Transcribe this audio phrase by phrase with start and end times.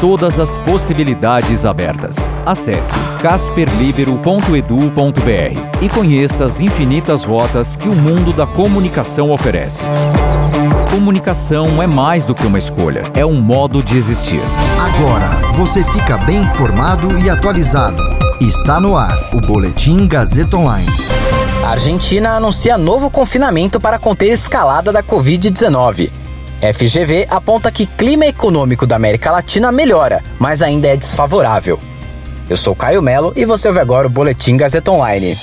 [0.00, 2.32] Todas as possibilidades abertas.
[2.46, 9.82] Acesse casperlibero.edu.br e conheça as infinitas rotas que o mundo da comunicação oferece.
[10.90, 14.40] Comunicação é mais do que uma escolha, é um modo de existir.
[14.80, 18.02] Agora você fica bem informado e atualizado.
[18.40, 20.88] Está no ar o Boletim Gazeta Online.
[21.62, 26.19] A Argentina anuncia novo confinamento para conter a escalada da Covid-19.
[26.60, 31.78] FGV aponta que clima econômico da América Latina melhora, mas ainda é desfavorável.
[32.50, 35.34] Eu sou Caio Melo e você ouve agora o Boletim Gazeta Online.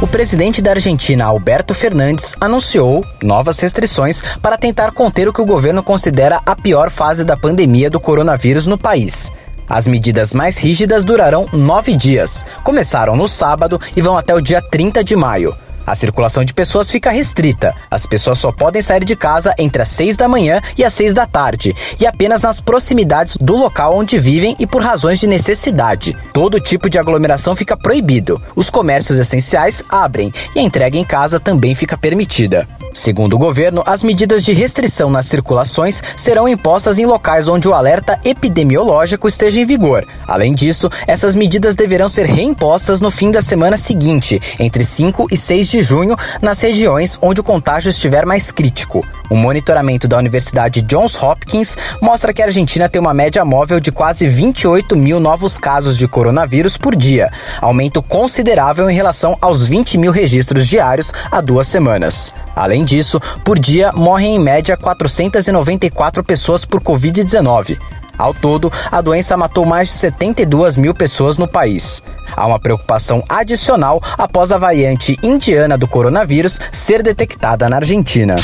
[0.00, 5.46] O presidente da Argentina, Alberto Fernandes, anunciou novas restrições para tentar conter o que o
[5.46, 9.30] governo considera a pior fase da pandemia do coronavírus no país.
[9.68, 12.44] As medidas mais rígidas durarão nove dias.
[12.62, 15.54] Começaram no sábado e vão até o dia 30 de maio.
[15.86, 17.72] A circulação de pessoas fica restrita.
[17.88, 21.14] As pessoas só podem sair de casa entre as 6 da manhã e as 6
[21.14, 26.16] da tarde, e apenas nas proximidades do local onde vivem e por razões de necessidade.
[26.32, 28.42] Todo tipo de aglomeração fica proibido.
[28.56, 32.66] Os comércios essenciais abrem e a entrega em casa também fica permitida.
[32.92, 37.74] Segundo o governo, as medidas de restrição nas circulações serão impostas em locais onde o
[37.74, 40.02] alerta epidemiológico esteja em vigor.
[40.26, 45.36] Além disso, essas medidas deverão ser reimpostas no fim da semana seguinte, entre 5 e
[45.36, 49.04] 6 de junho, nas regiões onde o contágio estiver mais crítico.
[49.28, 53.90] O monitoramento da Universidade Johns Hopkins mostra que a Argentina tem uma média móvel de
[53.90, 59.98] quase 28 mil novos casos de coronavírus por dia, aumento considerável em relação aos 20
[59.98, 62.32] mil registros diários há duas semanas.
[62.54, 67.78] Além disso, por dia morrem em média 494 pessoas por Covid-19.
[68.18, 72.02] Ao todo, a doença matou mais de 72 mil pessoas no país.
[72.36, 78.34] Há uma preocupação adicional após a variante indiana do coronavírus ser detectada na Argentina.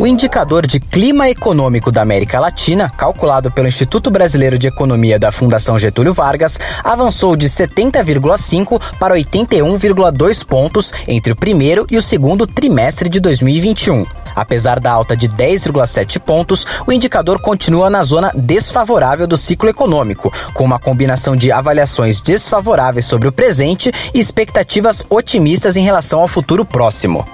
[0.00, 5.30] O indicador de clima econômico da América Latina, calculado pelo Instituto Brasileiro de Economia da
[5.30, 12.46] Fundação Getúlio Vargas, avançou de 70,5 para 81,2 pontos entre o primeiro e o segundo
[12.46, 14.19] trimestre de 2021.
[14.34, 20.32] Apesar da alta de 10,7 pontos, o indicador continua na zona desfavorável do ciclo econômico,
[20.54, 26.28] com uma combinação de avaliações desfavoráveis sobre o presente e expectativas otimistas em relação ao
[26.28, 27.24] futuro próximo.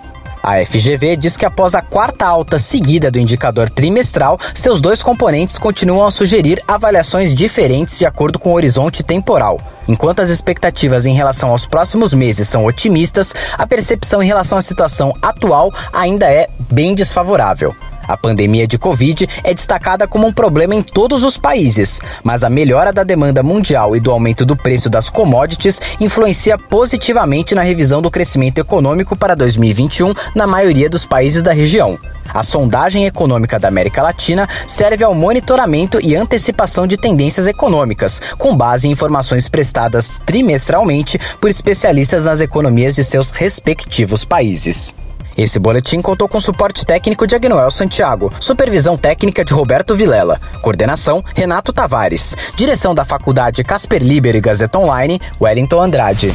[0.47, 5.59] A FGV diz que após a quarta alta seguida do indicador trimestral, seus dois componentes
[5.59, 9.61] continuam a sugerir avaliações diferentes de acordo com o horizonte temporal.
[9.89, 14.63] Enquanto as expectativas em relação aos próximos meses são otimistas, a percepção em relação à
[14.63, 17.75] situação atual ainda é bem desfavorável.
[18.09, 22.51] A pandemia de Covid é destacada como um problema em todos os países, mas a
[22.51, 28.01] melhora da demanda mundial e do aumento do preço das commodities influencia positivamente na revisão
[28.01, 31.99] do crescimento econômico para 2021 na maioria dos países da região.
[32.33, 38.57] A sondagem econômica da América Latina serve ao monitoramento e antecipação de tendências econômicas, com
[38.57, 44.95] base em informações prestadas trimestralmente por especialistas nas economias de seus respectivos países.
[45.37, 51.23] Esse boletim contou com suporte técnico de Agnoel Santiago, supervisão técnica de Roberto Vilela, coordenação
[51.35, 56.33] Renato Tavares, direção da Faculdade Casper Liber e Gazeta Online, Wellington Andrade.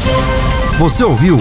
[0.78, 1.38] Você ouviu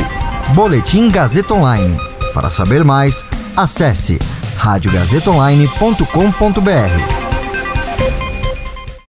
[0.55, 1.97] Boletim Gazeta Online.
[2.33, 3.27] Para saber mais,
[3.57, 4.19] acesse
[4.57, 7.20] radiogazetaonline.com.br.